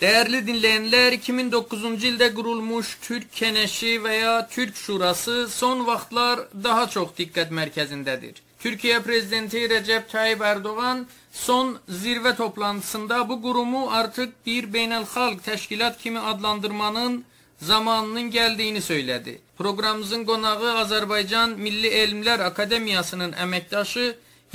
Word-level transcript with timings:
Değerli 0.00 0.46
dinleyenler, 0.46 1.12
2009-cu 1.12 1.90
ildə 2.06 2.26
qurulmuş 2.36 2.88
Türk 3.00 3.30
Keneşi 3.32 3.94
və 4.04 4.12
ya 4.12 4.34
Türk 4.48 4.76
Şurası 4.76 5.48
son 5.48 5.86
vaxtlar 5.86 6.42
daha 6.64 6.82
çox 6.94 7.14
diqqət 7.16 7.54
mərkəzindədir. 7.58 8.42
Türkiyə 8.60 8.98
prezidenti 9.06 9.62
Recep 9.70 10.10
Tayyip 10.10 10.42
Erdoğan 10.42 11.06
son 11.32 11.78
zirvə 11.88 12.34
toplantısında 12.36 13.22
bu 13.28 13.40
qurumu 13.46 13.86
artıq 13.90 14.36
bir 14.46 14.68
beynəlxalq 14.76 15.40
təşkilat 15.48 15.98
kimi 16.02 16.20
adlandırmanın 16.20 17.24
zamanının 17.60 18.30
gəldiyini 18.30 18.84
söylədi. 18.90 19.38
Proqramımızın 19.58 20.28
qonağı 20.28 20.76
Azərbaycan 20.84 21.56
Milli 21.56 21.88
Elmlər 22.02 22.44
Akademiyasının 22.52 23.32
əməkdaşı 23.32 24.06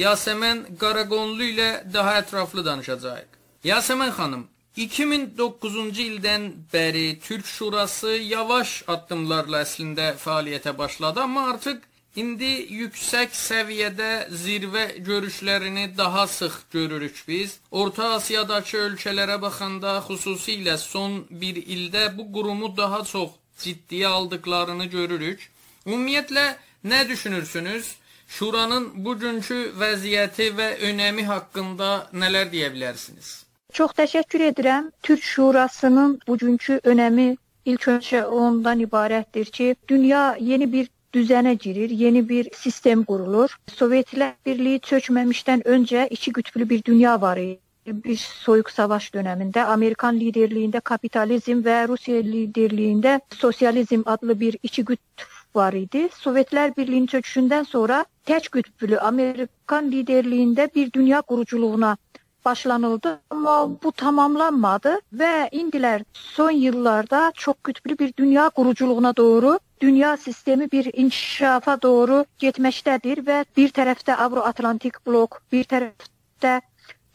Yasəmən 0.05 0.65
Qaraqonlu 0.77 1.51
ilə 1.55 1.69
daha 1.93 2.17
ətraflı 2.21 2.65
danışacağıq. 2.65 3.29
Yasəmən 3.65 4.11
xanım, 4.21 4.47
2009-cu 4.77 6.01
ildən 6.01 6.43
bəri 6.73 7.20
Türk 7.20 7.45
Şurası 7.45 8.11
yavaş 8.23 8.84
addımlarla 8.88 9.66
əslində 9.66 10.13
fəaliyyətə 10.16 10.77
başladı, 10.77 11.20
amma 11.25 11.44
artıq 11.52 11.81
indi 12.16 12.52
yüksək 12.77 13.35
səviyyədə 13.35 14.11
zirvə 14.44 14.85
görüşlərini 15.03 15.97
daha 15.97 16.23
sıx 16.27 16.55
görürük 16.71 17.23
biz. 17.27 17.57
Orta 17.71 18.13
Asiyadakı 18.16 18.77
ölkələrə 18.85 19.41
baxanda, 19.41 19.97
xüsusilə 20.07 20.77
son 20.77 21.25
bir 21.30 21.59
ildə 21.59 22.08
bu 22.17 22.31
qurumu 22.31 22.72
daha 22.77 23.03
çox 23.03 23.35
ciddiyə 23.59 24.08
aldıqlarını 24.08 24.85
görürük. 24.85 25.49
Ümumiyyətlə 25.85 26.47
nə 26.85 27.08
düşünürsünüz? 27.09 27.95
Şuranın 28.27 28.91
bugünkü 29.05 29.73
vəziyyəti 29.80 30.53
və 30.55 30.73
önəmi 30.88 31.27
haqqında 31.27 31.94
nələr 32.13 32.52
deyə 32.52 32.72
bilərsiniz? 32.72 33.50
Çox 33.71 33.91
təşəkkür 33.98 34.41
edirəm. 34.49 34.91
Türk 35.03 35.23
Şurasının 35.23 36.20
bugünkü 36.27 36.80
önəmi 36.84 37.38
ilk 37.66 37.88
öncə 37.94 38.23
ondan 38.25 38.80
ibarətdir 38.84 39.52
ki, 39.58 39.75
dünya 39.88 40.36
yeni 40.39 40.67
bir 40.73 40.89
düzənə 41.14 41.53
girir, 41.66 41.89
yeni 41.89 42.30
bir 42.30 42.49
sistem 42.55 43.03
qurulur. 43.03 43.55
Sovetlər 43.80 44.33
Birliyi 44.45 44.80
çökməmişdən 44.89 45.64
öncə 45.75 46.08
iki 46.17 46.33
qütblü 46.38 46.69
bir 46.69 46.83
dünya 46.83 47.22
var 47.22 47.38
idi. 47.38 47.59
Bir 47.88 48.17
soyuq 48.17 48.69
savaş 48.75 49.09
dövründə 49.14 49.64
Amerikan 49.75 50.19
liderliyində 50.19 50.81
kapitalizm 50.81 51.64
və 51.67 51.88
Rusiya 51.88 52.22
liderliyində 52.27 53.19
sosializm 53.39 54.03
adlı 54.05 54.39
bir 54.39 54.58
iki 54.64 54.83
qütb 54.86 55.27
var 55.55 55.73
idi. 55.73 56.09
Sovetlər 56.19 56.75
Birliyinin 56.77 57.08
çöküşündən 57.08 57.66
sonra 57.66 58.05
tək 58.27 58.52
qütblü 58.52 58.99
Amerikan 58.99 59.92
liderliyində 59.92 60.67
bir 60.75 60.94
dünya 60.94 61.22
quruculuğuna 61.22 61.97
başlanıldı. 62.45 63.20
Amma 63.30 63.58
bu 63.84 63.92
tamamlanmadı 63.92 64.97
və 65.22 65.50
indilər 65.52 66.06
son 66.14 66.52
illarda 66.52 67.31
çox 67.36 67.56
qütblü 67.64 68.00
bir 68.00 68.14
dünya 68.17 68.50
quruculuğuna 68.50 69.16
doğru 69.16 69.59
dünya 69.81 70.17
sistemi 70.17 70.72
bir 70.72 70.89
inkişafa 70.94 71.81
doğru 71.81 72.25
getməkdədir 72.39 73.23
və 73.30 73.44
bir 73.58 73.70
tərəfdə 73.78 74.17
Avro-Atlantik 74.25 75.00
blok, 75.08 75.42
bir 75.52 75.66
tərəfdə 75.66 76.59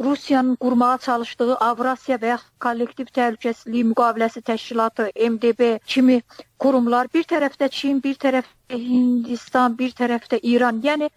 Rusiyanın 0.04 0.56
qurmağa 0.60 0.98
çalışdığı 0.98 1.54
Avrasiya 1.56 2.18
və 2.20 2.32
ya 2.32 2.38
kollektiv 2.60 3.08
təhlükəsizlik 3.18 3.86
müqaviləsi 3.92 4.42
təşkilatı 4.50 5.06
MDB 5.30 5.78
kimi 5.86 6.18
qurumlar, 6.60 7.08
bir 7.14 7.24
tərəfdə 7.24 7.70
Çin, 7.72 8.02
bir 8.04 8.18
tərəfdə 8.24 8.80
Hindistan, 8.82 9.78
bir 9.78 9.94
tərəfdə 9.96 10.40
İran, 10.42 10.82
yəni 10.84 11.08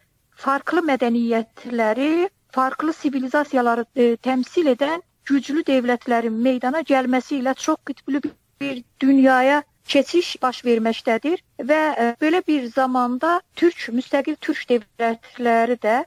farklı 0.46 0.86
mədəniyyətləri 0.92 2.30
farklı 2.52 2.94
sivilizasiyaları 2.94 3.86
e, 3.96 4.16
təmsil 4.28 4.72
edən 4.74 5.02
güclü 5.30 5.64
dövlətlərin 5.68 6.38
meydana 6.46 6.82
gəlməsi 6.92 7.40
ilə 7.42 7.56
çox 7.66 7.78
qütblü 7.86 8.22
bir 8.62 8.84
dünyaya 9.02 9.64
keçiş 9.90 10.36
baş 10.42 10.64
verməkdədir 10.66 11.44
və 11.72 11.82
e, 12.06 12.08
belə 12.22 12.42
bir 12.48 12.66
zamanda 12.74 13.40
türk 13.56 13.90
müstəqil 14.00 14.38
türk 14.48 14.66
dövlətləri 14.72 15.78
də 15.86 15.98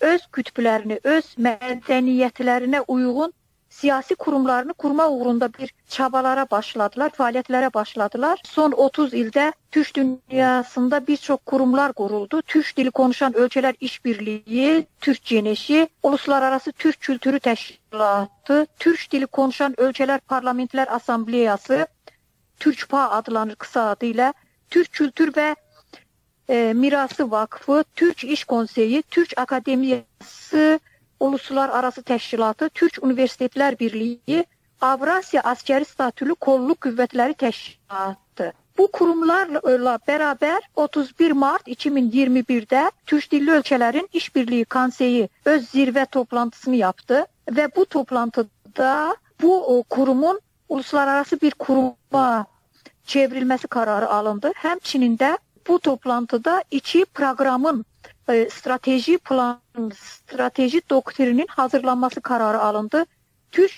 öz 0.00 0.22
qütblərini, 0.36 1.00
öz 1.04 1.26
mədəniyyətlərinə 1.46 2.84
uyğun 2.88 3.32
siyasi 3.70 4.14
kurumlarını 4.14 4.74
kurma 4.74 5.08
uğrunda 5.08 5.48
bir 5.52 5.74
çabalara 5.88 6.46
başladılar, 6.50 7.10
fəaliyyətlərə 7.18 7.74
başladılar. 7.74 8.40
Son 8.44 8.72
30 8.72 9.14
ildə 9.14 9.52
Türk 9.70 9.94
dünyasında 9.96 11.06
bir 11.06 11.16
çox 11.16 11.38
kurumlar 11.46 11.92
quruldu. 11.92 12.42
Türk 12.42 12.76
dili 12.76 12.90
konuşan 12.90 13.32
ölkələr 13.32 13.74
işbirliyi, 13.80 14.86
Türk 15.00 15.24
Geneşi, 15.24 15.88
Uluslararası 16.02 16.72
Türk 16.72 17.00
Kültürü 17.00 17.36
Təşkilatı, 17.36 18.66
Türk 18.78 19.12
dili 19.12 19.26
konuşan 19.26 19.72
ölkələr 19.72 20.20
parlamentlər 20.28 20.88
assambleyası, 20.88 21.86
Türkpa 22.60 23.08
adlanır 23.10 23.56
qısa 23.56 23.90
adı 23.90 24.06
ilə, 24.06 24.32
Türk 24.70 24.92
Kültür 24.92 25.32
və 25.32 25.54
e, 26.48 26.72
Mirası 26.74 27.30
Vakfı, 27.30 27.84
Türk 27.94 28.24
İş 28.24 28.44
Konseyi, 28.44 29.02
Türk 29.02 29.32
Akademiyası, 29.36 30.80
Uluslararası 31.20 32.02
Təşkilatı, 32.02 32.68
Türk 32.68 32.98
Universitetlər 33.02 33.78
Birliyi, 33.78 34.44
Avrasiya 34.80 35.42
Askeri 35.42 35.84
Statülü 35.84 36.34
Kolluk 36.34 36.80
Qüvvətləri 36.86 37.36
Təşkilatı. 37.36 38.52
Bu 38.78 38.86
kurumlarla 38.92 39.98
bərabər 40.08 40.60
31 40.76 41.32
mart 41.32 41.68
2021-də 41.68 42.90
Türk 43.06 43.30
dilli 43.32 43.50
ölkələrin 43.50 44.08
İşbirliyi 44.12 44.64
Konseyi 44.64 45.28
öz 45.44 45.66
zirvə 45.74 46.06
toplantısını 46.06 46.76
yaptı 46.76 47.26
və 47.50 47.68
bu 47.76 47.84
toplantıda 47.84 49.16
bu 49.42 49.84
kurumun 49.90 50.40
uluslararası 50.68 51.40
bir 51.40 51.50
kuruma 51.50 52.46
çevrilməsi 53.06 53.68
kararı 53.68 54.08
alındı. 54.08 54.52
Həmçinin 54.56 55.18
də 55.18 55.36
bu 55.68 55.78
toplantıda 55.78 56.64
iki 56.70 57.04
proqramın 57.04 57.84
e, 58.28 58.48
strateji 58.50 59.18
plan, 59.18 59.60
strateji 59.94 60.82
doktrinin 60.90 61.46
hazırlanması 61.48 62.20
kararı 62.20 62.60
alındı. 62.60 63.04
Türk 63.50 63.72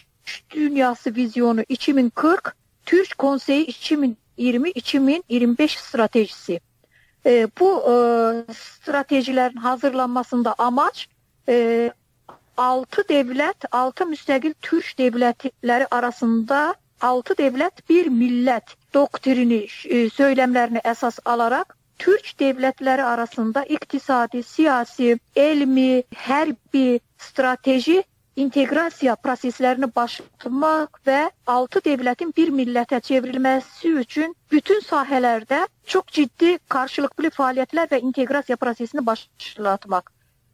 Dünyası 0.51 1.15
Vizyonu 1.15 1.63
2040, 1.69 2.57
Türk 2.87 3.19
Konseyi 3.19 3.67
2020-2025 3.67 5.79
stratejisi. 5.79 6.61
E, 7.27 7.49
bu 7.61 7.81
e, 7.81 7.93
stratejilərin 8.53 9.59
hazırlanmasında 9.59 10.55
amaç 10.59 11.09
e, 11.49 11.91
6 12.57 13.03
devlət, 13.09 13.67
6 13.71 14.05
müstəqil 14.05 14.55
Türk 14.63 14.85
dövlətləri 14.99 15.87
arasında 15.91 16.75
6 17.03 17.39
devlət, 17.39 17.83
bir 17.89 18.11
millət 18.15 18.77
doktrini, 18.95 19.65
e, 19.85 20.09
söyləmlərini 20.17 20.85
əsas 20.95 21.21
alaraq 21.25 21.77
Türk 22.03 22.33
dövlətləri 22.41 23.03
arasında 23.07 23.63
iqtisadi, 23.77 24.43
siyasi, 24.43 25.19
elmi, 25.37 26.03
hərbi, 26.27 27.01
strateji 27.19 28.01
inteqrasiya 28.37 29.15
proseslərini 29.21 29.89
başlatmaq 29.97 31.01
və 31.07 31.21
6 31.55 31.83
dövlətin 31.85 32.33
bir 32.37 32.53
millətə 32.55 33.01
çevrilməsi 33.05 33.93
üçün 34.03 34.35
bütün 34.51 34.81
sahələrdə 34.87 35.67
çox 35.95 36.09
ciddi 36.19 36.57
qarşılıqlı 36.75 37.33
fəaliyyətlər 37.37 37.91
və 37.93 38.01
inteqrasiya 38.09 38.57
prosesini 38.57 39.05
başlatmaq. 39.07 40.09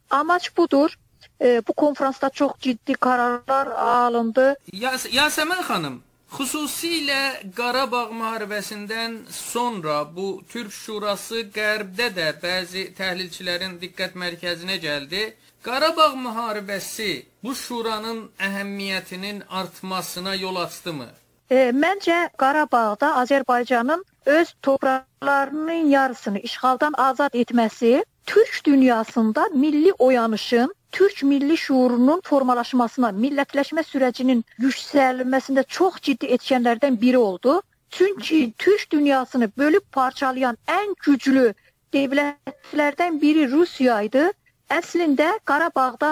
Amac 0.09 0.49
budur. 0.57 0.97
E, 1.41 1.61
bu 1.67 1.73
konfransda 1.73 2.29
çox 2.29 2.51
ciddi 2.59 2.93
qərarlar 2.95 3.73
alındı. 3.75 4.53
Yas 4.71 5.05
Yasəmən 5.11 5.63
xanım, 5.67 5.97
Xüsusilə 6.29 7.21
Qarabağ 7.57 8.09
müharibəsindən 8.13 9.15
sonra 9.33 10.01
bu 10.15 10.27
Türk 10.49 10.71
Şurası 10.71 11.41
qərbdə 11.55 12.09
də 12.17 12.27
bəzi 12.43 12.83
təhlilçilərin 12.99 13.79
diqqət 13.81 14.13
mərkəzinə 14.23 14.77
gəldi. 14.83 15.23
Qarabağ 15.67 16.11
müharibəsi 16.25 17.09
bu 17.43 17.55
şuranın 17.55 18.19
əhəmiyyətinin 18.47 19.41
artmasına 19.61 20.35
yol 20.35 20.61
açdımı? 20.65 21.09
E, 21.49 21.57
məncə 21.83 22.19
Qarabağda 22.37 23.09
Azərbaycanın 23.23 24.05
öz 24.25 24.53
torpaqlarının 24.61 25.89
yarısını 25.95 26.39
işğaldan 26.39 26.93
azad 26.97 27.33
etməsi 27.33 28.05
Türk 28.25 28.61
dünyasında 28.65 29.45
milli 29.53 29.93
oyanışın 29.93 30.75
Türk 30.91 31.23
milli 31.23 31.57
şuurunun 31.57 32.21
formalaşmasına, 32.25 33.11
millətləşmə 33.23 33.83
sürəcinin 33.85 34.43
yüksəlməsində 34.63 35.63
çox 35.67 35.99
ciddi 36.07 36.31
etkenlərdən 36.35 36.97
biri 37.01 37.17
oldu. 37.17 37.61
Çünki 37.89 38.53
Türk 38.57 38.91
dünyasını 38.91 39.51
bölüb 39.57 39.85
parçalayan 39.91 40.57
ən 40.67 40.95
güclü 41.05 41.53
dövlətlərdən 41.93 43.21
biri 43.21 43.51
Rusiya 43.51 44.01
idi. 44.09 44.25
Əslində 44.69 45.31
Qarabağda 45.45 46.11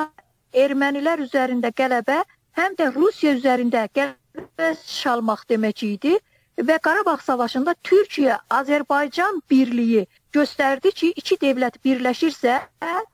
ermənilər 0.53 1.21
üzərində 1.25 1.73
qələbə, 1.81 2.23
həm 2.57 2.77
də 2.79 2.93
Rusiya 2.95 3.35
üzərində 3.37 3.85
qələbə 3.93 4.71
çalmaq 4.85 5.45
demək 5.49 5.83
idi 5.83 6.17
və 6.57 6.77
Qarabağ 6.81 7.17
savaşında 7.21 7.75
Türkiyə 7.83 8.37
Azərbaycan 8.49 9.41
birliyi 9.49 10.07
göstərdi 10.33 10.91
ki, 10.91 11.11
iki 11.15 11.37
dövlət 11.41 11.77
birləşirsə, 11.85 12.59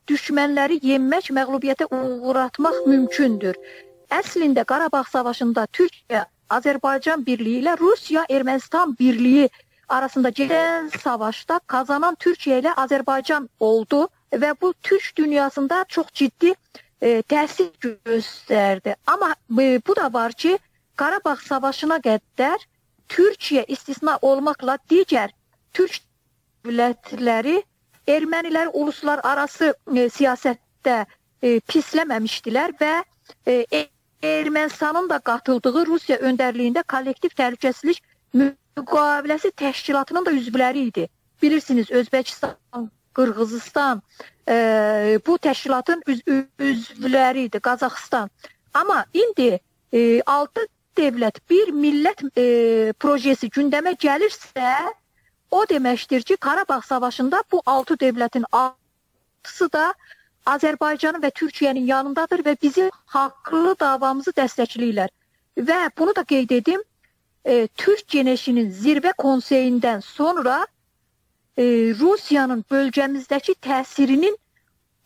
düşmənləri 0.07 0.79
yenmək, 0.83 1.31
məğlubiyyətə 1.35 1.89
uğratmaq 1.91 2.85
mümkündür. 2.87 3.59
Əslində 4.11 4.63
Qarabağ 4.65 5.03
savaşında 5.11 5.67
Türkiyə 5.73 6.25
Azərbaycan 6.49 7.25
birliyi 7.25 7.61
ilə 7.61 7.77
Rusiya 7.79 8.25
Ermənistan 8.29 8.95
birliyi 8.99 9.49
arasında 9.89 10.29
gedən 10.29 10.91
savaşda 11.03 11.59
kazanan 11.67 12.15
Türkiyə 12.15 12.61
ilə 12.61 12.75
Azərbaycan 12.85 13.47
oldu 13.59 14.07
və 14.31 14.53
bu 14.61 14.73
Türk 14.83 15.15
dünyasında 15.17 15.85
çox 15.89 16.07
ciddi 16.13 16.53
e, 17.01 17.21
təsir 17.21 17.71
göstərdi. 17.81 18.95
Amma 19.07 19.35
e, 19.59 19.81
bu 19.87 19.95
da 19.95 20.13
var 20.13 20.31
ki, 20.31 20.57
Qarabağ 20.95 21.35
savaşına 21.35 21.97
qədər 22.05 22.61
Türkiyə 23.13 23.63
istisna 23.67 24.17
olmaqla 24.21 24.77
digər 24.89 25.33
Türk 25.73 25.99
dövlətləri 26.65 27.59
ermənilər 28.09 28.71
uluslar 28.73 29.21
arası 29.23 29.73
e, 29.73 30.07
siyasətdə 30.17 30.95
e, 31.41 31.59
pisləməmişdilər 31.69 32.73
və 32.81 32.93
e, 33.47 33.85
Ermənistanın 34.23 35.09
da 35.09 35.17
qatıldığı 35.19 35.85
Rusiya 35.87 36.17
öndərliyində 36.23 36.85
kollektiv 36.87 37.33
təhlükəsizlik 37.35 37.99
müqaviləsi 38.39 39.51
təşkilatının 39.59 40.25
da 40.25 40.31
üzvləri 40.31 40.85
idi. 40.87 41.09
Bilirsiniz, 41.41 41.91
Özbəkistan, 41.91 42.87
Qırğızistan 43.13 44.01
e, 44.47 44.55
bu 45.27 45.35
təşkilatın 45.37 46.03
üz 46.07 46.21
üzvləri 46.59 47.49
idi, 47.49 47.59
Qazaxıstan. 47.59 48.31
Amma 48.73 49.05
indi 49.13 49.59
e, 49.93 50.21
6 50.21 50.67
dövlət, 50.97 51.39
bir 51.49 51.71
millət 51.75 52.23
e, 52.37 52.93
projesi 52.99 53.49
gündəmə 53.49 53.95
gəlirsə, 53.99 54.73
o 55.51 55.63
deməkdir 55.69 56.23
ki, 56.27 56.37
Qarabağ 56.37 56.81
savaşında 56.81 57.43
bu 57.51 57.61
6 57.65 57.99
dövlətin 58.01 58.45
6-sı 58.51 59.69
da 59.73 59.93
Azərbaycanın 60.45 61.21
və 61.23 61.31
Türkiyənin 61.31 61.85
yanındadır 61.87 62.43
və 62.45 62.55
bizim 62.61 62.89
haqlı 63.05 63.75
davamızı 63.79 64.33
dəstəkləyirlər. 64.39 65.09
Və 65.57 65.79
bunu 65.97 66.15
da 66.15 66.23
qeyd 66.23 66.51
edim, 66.51 66.81
e, 67.45 67.67
Türk 67.67 68.07
Genişinin 68.07 68.71
zirvə 68.71 69.13
konseyindən 69.17 70.01
sonra 70.01 70.65
e, 71.57 71.63
Rusiyanın 71.99 72.65
bölgəmizdəki 72.71 73.55
təsirinin 73.61 74.37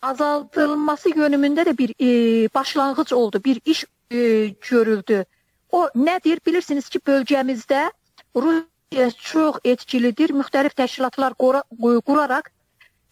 azaldılması 0.02 1.10
yönümündə 1.10 1.66
də 1.68 1.78
bir 1.78 1.94
e, 2.00 2.48
başlanğıc 2.54 3.12
oldu, 3.12 3.40
bir 3.44 3.60
iş 3.64 3.84
e, 4.10 4.46
görüldü. 4.70 5.24
O 5.72 5.88
nədir? 5.94 6.40
Bilirsiniz 6.46 6.88
ki, 6.88 7.00
bölgəmizdə 7.06 7.90
Rusiya 8.36 9.10
çox 9.10 9.58
etkilidir. 9.64 10.32
Müxtəlif 10.36 10.76
təşkilatlar 10.78 11.36
quraraq 11.40 12.48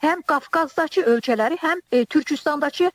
həm 0.05 0.23
Qafqazdakı 0.31 1.05
ölkələri, 1.13 1.59
həm 1.61 1.83
e, 1.93 2.05
Türkistandakı 2.05 2.91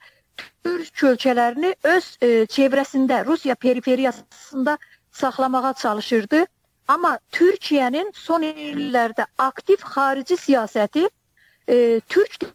türk 0.63 1.04
ölkələrini 1.04 1.75
öz 1.84 2.18
e, 2.22 2.28
çevrəsində, 2.56 3.25
Rusiya 3.25 3.56
periferiyasında 3.56 4.78
saxlamağa 5.12 5.74
çalışırdı. 5.74 6.46
Amma 6.88 7.18
Türkiyənin 7.31 8.12
son 8.13 8.44
illərdə 8.44 9.25
aktiv 9.38 9.84
xarici 9.94 10.38
siyasəti 10.38 11.08
e, 11.68 12.00
türk 12.10 12.46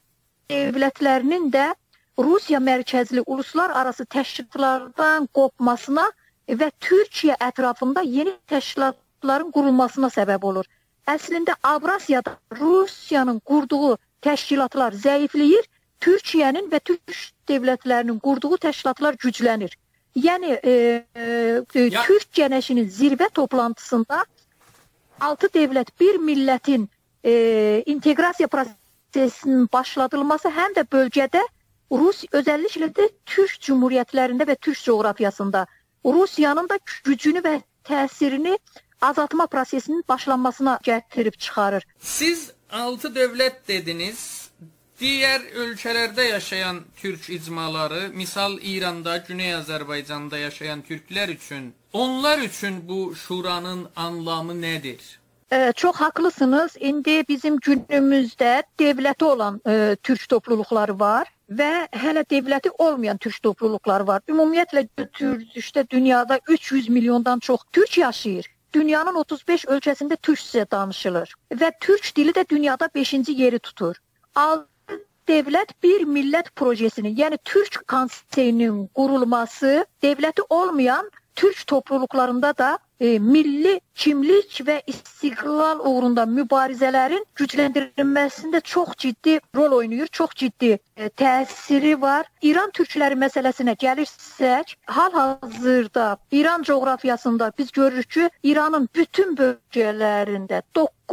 dövlətlərinin 0.50 1.50
də 1.53 1.73
Rusiya 2.19 2.58
mərkəzli 2.58 3.23
uluslar 3.26 3.70
arası 3.70 4.05
təşkilatlardan 4.05 5.29
qopmasına 5.35 6.11
və 6.48 6.70
Türkiyə 6.81 7.37
ətrafında 7.40 8.02
yeni 8.06 8.34
təşkilatların 8.48 9.50
qurulmasına 9.52 10.10
səbəb 10.14 10.44
olur. 10.44 10.66
Əslində 11.06 11.54
Avrasiyada 11.62 12.37
Rusiyanın 12.60 13.40
qurduğu 13.40 13.96
təşkilatlar 14.22 14.94
zəifləyir, 14.94 15.66
Türkiyənin 16.00 16.70
və 16.70 16.81
türk 16.81 17.14
dövlətlərinin 17.48 18.19
qurduğu 18.20 18.58
təşkilatlar 18.62 19.16
güclənir. 19.22 19.72
Yəni 20.16 20.58
e, 20.64 21.04
e, 21.14 21.81
ya. 21.81 22.02
Türk 22.02 22.32
Genişinin 22.32 22.88
zirvə 22.88 23.28
toplantısında 23.31 24.25
6 25.20 25.46
dövlət, 25.54 25.93
bir 26.00 26.19
millətin 26.20 26.88
e, 27.25 27.82
inteqrasiya 27.87 28.48
prosesinin 28.48 29.69
başladılması 29.72 30.48
həm 30.48 30.76
də 30.76 30.87
bölgədə 30.93 31.43
Rus 31.93 32.25
özəlliklə 32.32 32.90
də 32.96 33.08
Türk 33.26 33.60
cümhuriyyətlərində 33.69 34.46
və 34.48 34.56
Türk 34.60 34.82
coğrafiyasında 34.84 35.66
Rusiyanın 36.12 36.69
da 36.69 36.79
gücünü 37.05 37.43
və 37.44 37.61
təsirini 37.85 38.58
azaltma 39.00 39.47
prosesinin 39.47 40.05
başlanmasına 40.08 40.79
gətirib 40.85 41.38
çıxarır. 41.38 41.87
Siz 41.99 42.50
6 42.70 43.08
dövlət 43.14 43.69
dediniz. 43.69 44.47
Digər 45.00 45.43
ölkələrdə 45.61 46.25
yaşayan 46.31 46.79
türk 46.97 47.29
icmaları, 47.31 48.08
misal 48.14 48.56
İranda, 48.62 49.17
Güney 49.29 49.53
Azərbaycanda 49.55 50.38
yaşayan 50.38 50.81
türklər 50.82 51.31
üçün, 51.35 51.75
onlar 51.93 52.38
üçün 52.38 52.88
bu 52.88 53.14
şuranın 53.14 53.88
anlamı 53.97 54.53
nədir? 54.53 55.03
Ee, 55.53 55.73
çox 55.76 55.97
haqlısınız. 55.97 56.76
İndi 56.81 57.25
bizim 57.29 57.56
günümüzdə 57.56 58.62
dövləti 58.81 59.25
olan 59.25 59.61
e, 59.69 59.97
türk 60.03 60.29
topluluqları 60.29 61.00
var 61.00 61.36
və 61.50 61.88
hələ 61.93 62.25
dövləti 62.31 62.70
olmayan 62.78 63.19
türk 63.19 63.43
topluluqları 63.43 64.06
var. 64.06 64.22
Ümumiyyətlə 64.28 64.87
götürdükdə 64.98 65.88
dünyada 65.90 66.40
300 66.48 66.88
milyondan 66.88 67.38
çox 67.38 67.60
türk 67.72 67.98
yaşayır. 67.98 68.46
Dünyanın 68.75 69.14
35 69.14 69.64
ölkəsində 69.64 70.16
türkcə 70.16 70.70
danışılır 70.70 71.34
və 71.52 71.72
türk 71.81 72.16
dili 72.16 72.31
də 72.31 72.48
dünyada 72.48 72.87
5-ci 72.87 73.32
yeri 73.32 73.58
tutur. 73.58 73.96
Al 74.34 74.64
Devlət 75.26 75.72
bir 75.82 76.04
millət 76.06 76.52
projesini, 76.54 77.10
yəni 77.19 77.38
Türk 77.44 77.81
konseyinin 77.90 78.84
qurulması 78.94 79.87
dövləti 80.02 80.44
olmayan 80.48 81.08
türk 81.37 81.67
topluluqlarında 81.67 82.59
da 82.59 82.79
e, 83.00 83.19
milli 83.19 83.81
kimlik 83.94 84.61
və 84.67 84.77
istiqlal 84.88 85.83
uğrunda 85.91 86.25
mübarizələrin 86.31 87.25
gücləndirilməsində 87.37 88.61
çox 88.65 88.94
ciddi 89.05 89.38
rol 89.56 89.77
oynayır, 89.79 90.06
çox 90.06 90.31
ciddi 90.35 90.79
e, 90.97 91.09
təsiri 91.09 92.00
var. 92.00 92.27
İran 92.43 92.73
türkləri 92.79 93.19
məsələsinə 93.21 93.77
gəlirsək, 93.85 94.75
hal-hazırda 94.87 96.17
İran 96.33 96.62
coğrafiyasında 96.62 97.53
biz 97.59 97.73
görürük 97.73 98.11
ki, 98.11 98.31
İranın 98.43 98.89
bütün 98.94 99.37
bölgələrində, 99.37 100.62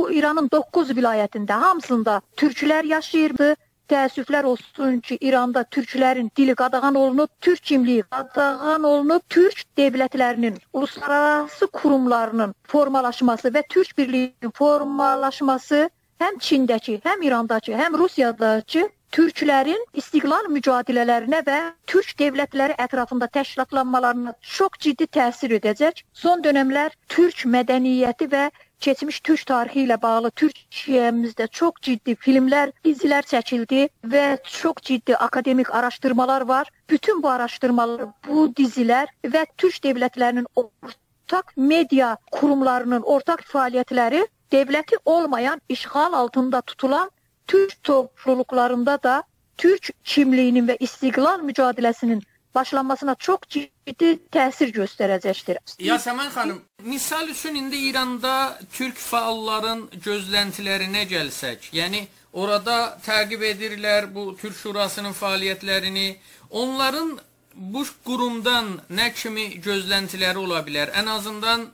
İranın 0.10 0.50
9 0.52 0.90
vilayətində 0.98 1.54
hamısında 1.54 2.22
türklər 2.38 2.86
yaşayırdı 2.86 3.56
Təəssüflər 3.94 4.48
olsun 4.50 4.95
ki, 5.06 5.19
İranda 5.22 5.62
türklərin 5.75 6.30
dili 6.38 6.56
qadağan 6.62 6.95
olunub, 6.95 7.30
türk 7.42 7.62
kimliyi 7.72 8.04
qadağan 8.16 8.88
olunub, 8.92 9.22
türk 9.30 9.60
dövlətlərinin, 9.78 10.57
uluslararası 10.74 11.68
qurumlarının 11.80 12.56
formalaşması 12.74 13.51
və 13.57 13.63
türk 13.75 13.94
birliyinin 13.97 14.56
formalaşması 14.62 15.83
həm 16.26 16.42
Çindəki, 16.47 16.97
həm 17.06 17.28
İrandakı, 17.28 17.78
həm 17.83 18.00
Rusiyadakı 18.02 18.88
türklərin 19.14 19.85
istiqlal 20.02 20.50
mücadelələrinə 20.57 21.44
və 21.45 21.59
türk 21.85 22.16
dövlətləri 22.21 22.80
ətrafında 22.88 23.30
təşkilatlanmalarına 23.38 24.33
çox 24.56 24.80
ciddi 24.88 25.06
təsir 25.19 25.54
edəcək. 25.59 26.02
Son 26.14 26.42
dövrlər 26.42 26.97
türk 27.14 27.45
mədəniyyəti 27.57 28.31
və 28.33 28.47
keçmiş 28.83 29.19
türk 29.28 29.45
tarixi 29.49 29.85
ilə 29.85 29.95
bağlı 30.02 30.30
Türkiyəmizdə 30.40 31.47
çox 31.59 31.80
ciddi 31.87 32.16
filmlər, 32.25 32.73
dizilər 32.85 33.28
çəkildi 33.31 33.85
və 34.13 34.23
çox 34.56 34.83
ciddi 34.90 35.16
akademik 35.28 35.71
araşdırmalar 35.80 36.42
var. 36.54 36.71
Bütün 36.90 37.23
bu 37.23 37.30
araşdırmalar, 37.30 38.07
bu 38.28 38.47
dizilər 38.59 39.07
və 39.35 39.45
türk 39.57 39.80
dövlətlərinin 39.85 40.49
ortaq 40.63 41.56
media 41.56 42.16
qurumlarının 42.35 43.07
ortaq 43.16 43.45
fəaliyyətləri 43.54 44.25
dövləti 44.52 44.99
olmayan, 45.06 45.61
işğal 45.69 46.13
altında 46.13 46.61
tutulan 46.61 47.11
türk 47.47 47.83
topluluqlarında 47.83 48.97
da 49.04 49.23
türk 49.57 49.90
kimliyinin 50.04 50.68
və 50.68 50.78
istiqlal 50.80 51.40
mübarizəsinin 51.47 52.21
başlanmasına 52.56 53.16
çox 53.16 53.40
ciddi 53.50 54.10
təsir 54.31 54.72
göstərəcəkdir. 54.76 55.57
Yasemin 55.80 56.30
xanım, 56.36 56.62
misal 56.83 57.30
üçün 57.30 57.56
indi 57.56 57.78
İranda 57.90 58.60
türk 58.74 58.98
fəalların 58.98 59.88
gözləntilərinə 60.06 61.04
gəlsək, 61.10 61.69
yəni 61.74 62.07
orada 62.33 62.98
təqib 63.06 63.42
edirlər 63.52 64.10
bu 64.16 64.38
Türk 64.42 64.57
Şurasının 64.57 65.14
fəaliyyətlərini. 65.14 66.16
Onların 66.50 67.19
bu 67.56 67.86
qurumdan 68.06 68.80
nə 68.90 69.12
kimi 69.14 69.48
gözləntiləri 69.62 70.38
ola 70.38 70.62
bilər? 70.66 70.94
Ən 70.94 71.10
azından 71.10 71.68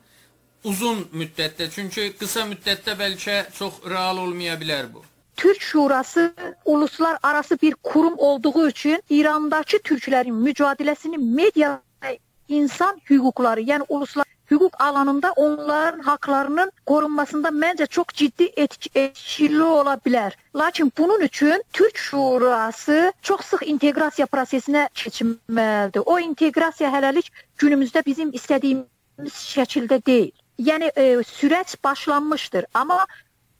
uzun 0.64 1.06
müddətdə, 1.14 1.70
çünki 1.72 2.14
qısa 2.20 2.46
müddətdə 2.52 2.96
bəlkə 3.00 3.38
çox 3.56 3.84
real 3.88 4.18
olmaya 4.18 4.56
bilər 4.60 4.92
bu. 4.94 5.04
Türk 5.40 5.62
Şurası 5.62 6.34
uluslar 6.66 7.18
arası 7.24 7.58
bir 7.62 7.74
kurum 7.74 8.14
olduğu 8.18 8.70
için 8.70 9.04
İran'daki 9.10 9.80
Türklerin 9.80 10.36
mücadelesini 10.36 11.18
medya 11.18 11.82
ve 12.04 12.20
insan 12.48 13.02
hüquqları, 13.10 13.62
yəni 13.62 13.86
uluslar 13.90 14.26
hüquq 14.52 14.72
alanında 14.80 15.32
onların 15.32 16.00
haqlarının 16.00 16.72
qorunmasında 16.86 17.48
məncə 17.48 17.88
çox 17.88 18.06
ciddi 18.14 18.52
etkili 18.96 19.64
ola 19.64 19.94
bilər. 19.94 20.32
Lakin 20.56 20.92
bunun 20.98 21.22
üçün 21.22 21.64
Türk 21.74 21.98
Şurası 21.98 23.14
çox 23.22 23.42
sıx 23.42 23.62
inteqrasiya 23.66 24.28
prosesinə 24.28 24.90
keçməlidir. 24.94 26.04
O 26.06 26.20
inteqrasiya 26.20 26.92
hələlik 26.92 27.32
günümüzdə 27.58 28.06
bizim 28.06 28.36
istədiyimiz 28.36 29.40
şəkildə 29.56 30.06
deyil. 30.06 30.32
Yəni 30.60 30.92
e, 30.96 31.04
sürət 31.24 31.76
başlanmışdır, 31.84 32.66
amma 32.74 33.06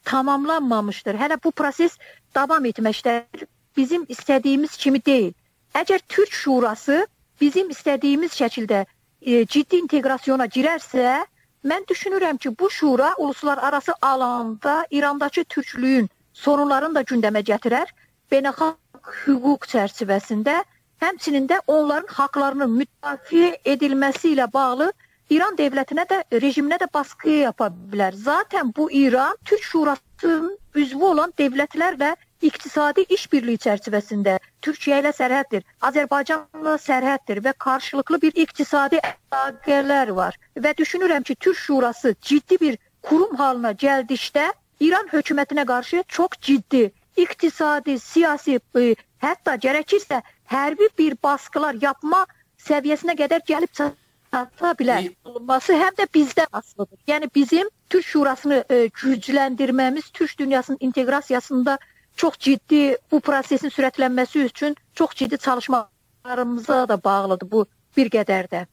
tamamlanmamışdır. 0.10 1.16
Hələ 1.22 1.38
bu 1.44 1.52
proses 1.52 1.98
davam 2.36 2.66
etməkdədir. 2.66 3.48
Bizim 3.78 4.06
istədiyimiz 4.10 4.78
kimi 4.78 5.02
deyil. 5.06 5.34
Əgər 5.78 6.02
Türk 6.10 6.34
Şurası 6.34 7.06
bizim 7.42 7.70
istədiyimiz 7.70 8.34
şəkildə 8.42 8.86
e, 8.86 9.46
ciddi 9.46 9.84
inteqrasiyona 9.84 10.48
girərsə, 10.56 11.20
mən 11.70 11.86
düşünürəm 11.92 12.38
ki, 12.42 12.54
bu 12.60 12.70
şura 12.70 13.14
uluslararası 13.18 13.94
alanda 14.02 14.86
İrandakı 14.92 15.44
türklüyün 15.44 16.10
sorunlarını 16.34 16.96
da 16.96 17.02
gündəmə 17.12 17.44
gətirər. 17.52 17.92
Beynəlxalq 18.32 19.14
hüquq 19.26 19.70
çərçivəsində 19.74 20.58
həmçinin 21.04 21.48
də 21.52 21.62
onların 21.68 22.10
haqlarının 22.18 22.74
müdafiə 22.82 23.54
edilməsi 23.66 24.34
ilə 24.34 24.50
bağlı 24.54 24.92
İran 25.30 25.54
dövlətinə 25.58 26.08
də, 26.10 26.18
rejiminə 26.42 26.80
də 26.82 26.88
baskı 26.94 27.30
yapa 27.30 27.68
bilər. 27.92 28.16
Zaten 28.18 28.72
bu 28.78 28.92
İran 28.92 29.38
Türk 29.46 29.64
Şurasının 29.64 30.58
üzvü 30.76 31.04
olan 31.04 31.34
dövlətlərlə 31.38 32.16
iqtisadi 32.42 33.06
işbirliyi 33.14 33.62
çərçivəsində 33.66 34.40
Türkiyə 34.66 35.04
ilə 35.04 35.12
sərhəddir, 35.14 35.68
Azərbaycanla 35.90 36.74
sərhəddir 36.86 37.44
və 37.46 37.54
qarşılıqlı 37.66 38.22
bir 38.26 38.42
iqtisadi 38.46 39.04
əlaqələr 39.12 40.16
var. 40.22 40.40
Və 40.58 40.74
düşünürəm 40.82 41.24
ki, 41.30 41.36
Türk 41.36 41.58
Şurası 41.58 42.16
ciddi 42.22 42.60
bir 42.60 42.80
kurum 43.02 43.36
halına 43.36 43.76
gəldikdə 43.86 44.50
İran 44.80 45.14
hökumətinə 45.14 45.66
qarşı 45.66 46.04
çox 46.08 46.42
ciddi 46.42 46.92
iqtisadi, 47.18 48.00
siyasi, 48.00 48.60
e, 48.76 48.96
hətta 49.22 49.60
gərəkirsə 49.62 50.24
hərbi 50.50 50.90
bir 50.98 51.22
baskılar 51.24 51.78
yapma 51.82 52.26
səviyyəsinə 52.66 53.20
qədər 53.20 53.46
gəlib 53.46 53.78
çata 54.32 54.72
bilər. 54.80 55.10
Olması 55.26 55.74
həm 55.74 55.96
də 56.00 56.08
bizdə 56.14 56.46
asılıdır. 56.52 57.00
Yəni 57.08 57.30
bizim 57.36 57.70
Türk 57.90 58.06
Şurasını 58.06 58.64
e, 58.70 58.86
gücləndirməmiz 58.86 60.12
Türk 60.14 60.40
dünyasının 60.40 60.78
inteqrasiyasında 60.82 61.78
çox 62.16 62.38
ciddi 62.40 62.98
bu 63.12 63.20
prosesin 63.20 63.70
sürətlənməsi 63.70 64.40
üçün 64.40 64.76
çox 64.96 65.16
ciddi 65.16 65.38
çalışmalarımıza 65.38 66.90
da 66.90 67.04
bağlıdır 67.04 67.52
bu 67.52 67.66
bir 67.98 68.10
qədər 68.10 68.50
də. 68.52 68.66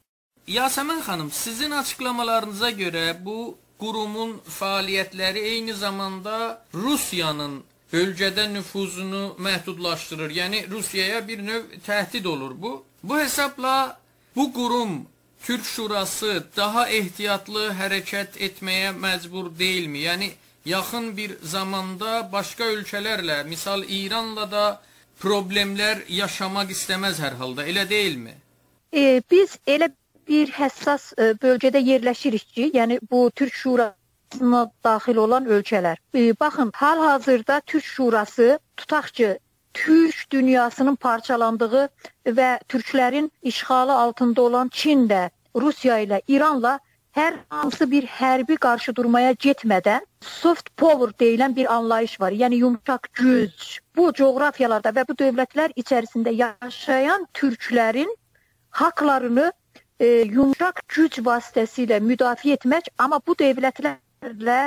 Yasəmən 0.47 1.01
xanım, 1.03 1.31
sizin 1.31 1.71
açıqlamalarınıza 1.71 2.71
görə 2.71 3.07
bu 3.25 3.57
qurumun 3.79 4.37
fəaliyyətləri 4.59 5.39
eyni 5.53 5.75
zamanda 5.75 6.63
Rusiyanın 6.75 7.65
bölgədə 7.93 8.47
nüfuzunu 8.53 9.37
məhdudlaşdırır. 9.39 10.31
Yəni 10.31 10.71
Rusiyaya 10.71 11.29
bir 11.29 11.43
növ 11.47 11.63
təhdid 11.87 12.25
olur 12.25 12.55
bu. 12.63 12.85
Bu 13.03 13.19
hesabla 13.19 13.99
bu 14.37 14.53
qurum 14.53 15.07
Türk 15.47 15.65
Şurası 15.65 16.43
daha 16.57 16.88
ehtiyatlı 16.91 17.69
hərəkət 17.79 18.35
etməyə 18.47 18.88
məcbur 18.99 19.53
deyilmi? 19.59 20.00
Yəni 20.03 20.31
yaxın 20.67 21.12
bir 21.17 21.37
zamanda 21.43 22.33
başqa 22.33 22.65
ölkələrlə, 22.65 23.37
misal 23.47 23.85
İranla 23.87 24.49
da 24.50 24.65
problemlər 25.23 26.03
yaşamaq 26.09 26.73
istəməz 26.75 27.21
hər 27.23 27.38
halda, 27.38 27.62
elə 27.62 27.85
deyilmi? 27.88 28.35
E, 28.93 29.23
biz 29.31 29.55
elə 29.67 29.93
bir 30.29 30.50
həssas 30.50 31.12
e, 31.15 31.31
bölgədə 31.47 31.85
yerləşirik 31.93 32.49
ki, 32.59 32.67
yəni 32.75 32.99
bu 33.11 33.31
Türk 33.31 33.55
Şurasına 33.55 34.65
daxil 34.85 35.23
olan 35.29 35.47
ölkələr. 35.47 36.03
E, 36.15 36.41
baxın, 36.41 36.75
hal-hazırda 36.75 37.61
Türk 37.67 37.85
Şurası 37.85 38.59
tutaq 38.76 39.12
ki, 39.12 39.38
Türk 39.75 40.26
dünyasının 40.33 40.97
parçalandığı 40.97 41.88
və 42.26 42.50
türklərin 42.69 43.31
işğalı 43.43 43.93
altında 43.93 44.43
olan 44.43 44.69
Çin 44.69 45.09
də 45.09 45.29
Rusiya 45.57 45.99
ilə, 46.05 46.21
İranla 46.29 46.79
hər 47.17 47.39
hansı 47.49 47.87
bir 47.91 48.05
hərbi 48.19 48.59
qarşıdurmaya 48.61 49.33
getmədən 49.41 50.05
soft 50.21 50.69
power 50.77 51.15
deyilən 51.23 51.57
bir 51.57 51.71
anlayış 51.73 52.19
var. 52.21 52.33
Yəni 52.33 52.61
yumşaq 52.61 53.09
güc. 53.21 53.79
Bu 53.97 54.13
coğrafiyalarda 54.13 54.93
və 54.99 55.07
bu 55.09 55.17
dövlətlər 55.23 55.73
içərisində 55.83 56.35
yaşayan 56.37 57.25
türklərin 57.35 58.13
haqlarını 58.81 59.47
e, 60.01 60.07
yumşaq 60.39 60.83
güc 60.93 61.23
vasitəsilə 61.29 62.03
müdafiə 62.05 62.59
etmək, 62.59 62.93
amma 62.99 63.21
bu 63.27 63.37
dövlətlərlə 63.41 64.61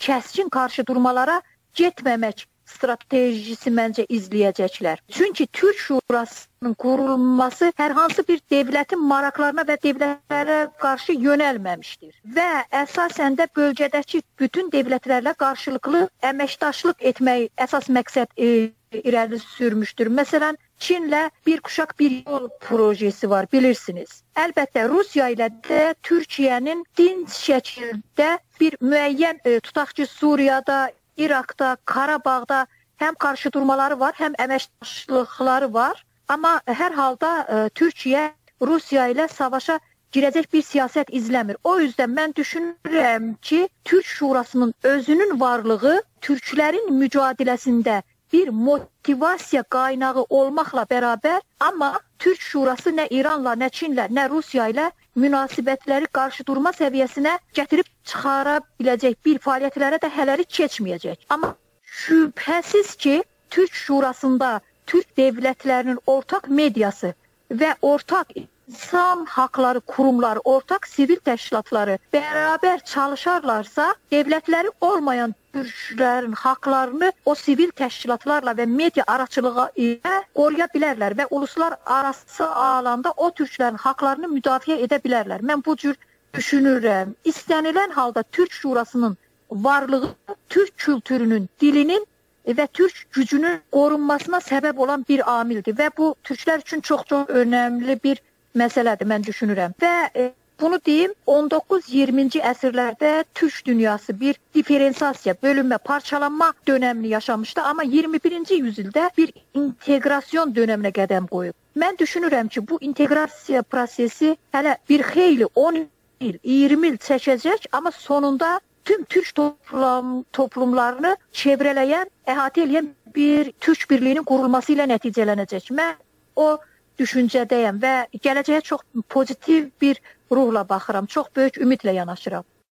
kəskin 0.00 0.48
qarşıdurmalara 0.48 1.42
getməmək 1.76 2.46
stratejisi 2.74 3.72
məncə 3.78 4.06
izləyəcəklər. 4.18 5.02
Çünki 5.12 5.46
Türk 5.46 5.78
Şurasının 5.84 6.74
qurulması 6.84 7.72
hər 7.78 7.94
hansı 7.98 8.24
bir 8.28 8.42
dövlətin 8.52 9.02
maraqlarına 9.12 9.64
və 9.70 9.78
dövlətlərə 9.86 10.58
qarşı 10.82 11.16
yönəlməmişdir 11.28 12.20
və 12.36 12.50
əsasən 12.82 13.38
də 13.40 13.48
bölgədəki 13.56 14.22
bütün 14.40 14.70
dövlətlərlə 14.74 15.34
qarşılıqlı 15.44 16.06
əməkdaşlıq 16.32 17.08
etmək 17.12 17.50
əsas 17.66 17.90
məqsəd 17.98 18.32
e, 18.36 18.70
irəli 18.92 19.38
sürmüşdür. 19.38 20.10
Məsələn, 20.12 20.58
Çinlə 20.82 21.30
bir 21.46 21.60
kuşaq 21.60 21.98
bir 21.98 22.14
yol 22.26 22.48
projesi 22.60 23.30
var, 23.30 23.46
bilirsiniz. 23.52 24.22
Əlbəttə 24.36 24.88
Rusiya 24.90 25.28
ilə 25.34 25.48
də 25.68 25.82
Türkiyənin 26.02 26.82
dinc 26.98 27.30
şəkildə 27.30 28.32
bir 28.60 28.76
müəyyən 28.82 29.38
e, 29.44 29.60
tutaq 29.60 29.94
ki, 29.96 30.06
Suriyada, 30.06 30.88
İraqda, 31.16 31.76
Qarabağda 31.84 32.66
həm 33.02 33.16
qarşıdurmaları 33.24 34.00
var, 34.00 34.14
həm 34.18 34.36
əməkdaşlıqları 34.44 35.72
var. 35.74 36.04
Amma 36.28 36.60
hər 36.66 36.94
halda 36.96 37.30
ə, 37.42 37.42
e, 37.66 37.72
Türkiyə 37.78 38.28
Rusiya 38.62 39.08
ilə 39.12 39.26
savaşa 39.28 39.78
girəcək 40.14 40.46
bir 40.52 40.62
siyasət 40.62 41.10
izləmir. 41.18 41.58
O 41.64 41.78
yüzden 41.80 42.12
mən 42.16 42.34
düşünürəm 42.36 43.34
ki, 43.42 43.68
Türk 43.84 44.06
Şurasının 44.06 44.74
özünün 44.82 45.40
varlığı 45.40 46.02
türklərin 46.20 46.90
mücadeləsində 47.00 48.02
bir 48.32 48.48
motivasiya 48.48 49.62
qaynağı 49.62 50.24
olmaqla 50.28 50.86
bərabər, 50.90 51.40
amma 51.60 51.92
Türk 52.18 52.40
Şurası 52.40 52.94
nə 52.96 53.08
İranla, 53.10 53.56
nə 53.62 53.68
Çinlə, 53.78 54.08
nə 54.08 54.28
Rusiya 54.30 54.68
ilə 54.72 54.90
münasibətləri 55.18 56.08
qarşıdurma 56.18 56.72
səviyyəsinə 56.76 57.36
gətirib 57.58 57.88
çıxara 58.08 58.60
biləcək 58.80 59.18
bir 59.26 59.40
fəaliyyətlərə 59.46 60.00
də 60.02 60.10
hələlik 60.16 60.50
keçməyəcək. 60.58 61.26
Amma 61.28 61.54
şübhəsiz 62.02 62.96
ki, 62.96 63.22
Türk 63.50 63.74
Şurasında 63.74 64.60
Türk 64.86 65.12
dövlətlərinin 65.18 65.98
ortaq 66.06 66.48
mediası 66.48 67.12
və 67.50 67.74
ortaq 67.82 68.32
insan 68.68 69.24
haqları 69.24 69.80
qurumları, 69.80 70.40
ortaq 70.44 70.86
sivil 70.86 71.20
təşkilatları 71.24 71.98
bərabər 72.14 72.84
çalışarlarsa, 72.84 73.94
dövlətləri 74.12 74.70
olmayan 74.80 75.34
türklərin 75.54 76.32
haqlarını 76.32 77.12
o 77.24 77.34
sivil 77.34 77.72
təşkilatlarla 77.76 78.54
və 78.60 78.66
media 78.66 79.04
araçılığı 79.06 79.66
ilə 79.76 80.14
qoruya 80.34 80.68
bilərlər 80.74 81.16
və 81.18 81.26
uluslar 81.30 81.76
arası 81.86 82.46
alanda 82.46 83.12
o 83.16 83.30
türklərin 83.30 83.76
haqlarını 83.76 84.30
müdafiə 84.32 84.78
edə 84.86 85.00
bilərlər. 85.04 85.44
Mən 85.44 85.64
bu 85.66 85.76
cür 85.76 85.98
düşünürəm. 86.34 87.12
İstənilən 87.24 87.92
halda 87.92 88.22
Türk 88.22 88.52
Şurasının 88.52 89.16
varlığı 89.50 90.14
Türk 90.48 90.76
kültürünün, 90.76 91.48
dilinin 91.60 92.06
və 92.46 92.66
Türk 92.72 93.06
gücünün 93.12 93.60
qorunmasına 93.72 94.38
səbəb 94.38 94.76
olan 94.76 95.04
bir 95.08 95.22
amildir 95.30 95.76
və 95.78 95.90
bu 95.96 96.14
türklər 96.24 96.64
üçün 96.64 96.80
çox-çox 96.80 97.28
önəmli 97.28 97.98
bir 98.04 98.22
məsələdir 98.58 99.08
mən 99.08 99.26
düşünürəm. 99.26 99.74
Və 99.82 99.94
e, 100.14 100.28
bunu 100.60 100.78
deyim, 100.86 101.14
19-20-ci 101.26 102.42
əsrlərdə 102.50 103.12
türk 103.34 103.62
dünyası 103.66 104.14
bir 104.20 104.38
diferensiyasiya, 104.54 105.34
bölünmə, 105.42 105.78
parçalanma 105.78 106.52
dönəmini 106.66 107.14
yaşamışdı, 107.16 107.60
amma 107.60 107.84
21-ci 107.84 108.60
yüzildə 108.60 109.08
bir 109.16 109.32
inteqrasiyon 109.54 110.54
dönəminə 110.54 110.92
qədəm 110.98 111.28
qoyub. 111.32 111.56
Mən 111.76 111.98
düşünürəm 111.98 112.48
ki, 112.52 112.66
bu 112.68 112.78
inteqrasiya 112.80 113.62
prosesi 113.62 114.36
hələ 114.54 114.76
bir 114.88 115.02
xeyli 115.12 115.48
10 115.54 115.80
il, 116.20 116.38
20 116.44 116.88
il 116.88 116.98
çəkəcək, 117.08 117.70
amma 117.72 117.90
sonunda 117.90 118.58
tüm 118.84 119.04
türk 119.04 119.34
toplum, 119.34 120.24
toplumlarını 120.32 121.16
çevrələyən, 121.32 122.10
əhatə 122.26 122.66
edən 122.66 122.90
bir 123.14 123.52
türk 123.60 123.88
birliyinin 123.90 124.26
qurulması 124.26 124.74
ilə 124.74 124.86
nəticələnəcək. 124.90 125.70
Mən 125.74 125.96
o 126.36 126.58
düşüncədəyəm 127.02 127.82
və 127.82 127.94
gələcəyə 128.24 128.62
çox 128.70 128.86
pozitiv 129.14 129.70
bir 129.82 130.00
ruhla 130.30 130.64
baxıram. 130.68 131.06
Çox 131.06 131.30
böyük 131.36 131.60
ümidlə 131.66 131.94
yanaşıram. 131.98 132.44